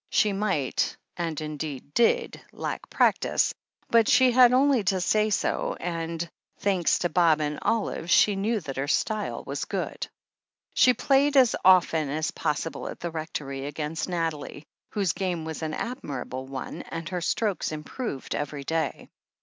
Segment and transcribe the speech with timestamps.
[0.09, 3.53] She might, and indeed did, 282 THE HEEL OF ACHILLES lack practice,
[3.91, 6.27] but she had only to say so, and
[6.57, 10.07] thanks to Bob and Olive, she knew that her style was good.
[10.73, 15.75] She played as often as possible at th^ Rectory against Nathalie, whose game was an
[15.75, 19.07] admirable one, and her strokes improved every day.